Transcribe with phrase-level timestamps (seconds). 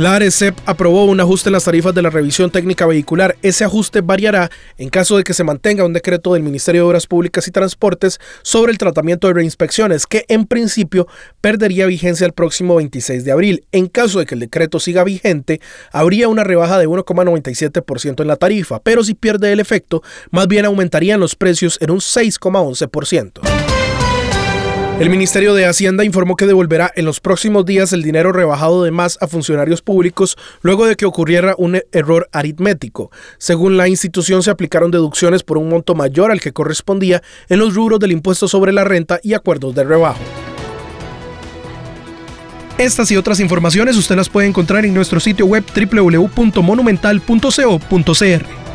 [0.00, 3.36] La ARECEP aprobó un ajuste en las tarifas de la revisión técnica vehicular.
[3.42, 7.06] Ese ajuste variará en caso de que se mantenga un decreto del Ministerio de Obras
[7.06, 11.06] Públicas y Transportes sobre el tratamiento de reinspecciones, que en principio
[11.42, 13.66] perdería vigencia el próximo 26 de abril.
[13.72, 15.60] En caso de que el decreto siga vigente,
[15.92, 20.64] habría una rebaja de 1,97% en la tarifa, pero si pierde el efecto, más bien
[20.64, 23.49] aumentarían los precios en un 6,11%.
[25.00, 28.90] El Ministerio de Hacienda informó que devolverá en los próximos días el dinero rebajado de
[28.90, 33.10] más a funcionarios públicos luego de que ocurriera un error aritmético.
[33.38, 37.74] Según la institución, se aplicaron deducciones por un monto mayor al que correspondía en los
[37.74, 40.20] rubros del impuesto sobre la renta y acuerdos de rebajo.
[42.76, 48.59] Estas y otras informaciones usted las puede encontrar en nuestro sitio web www.monumental.co.cr.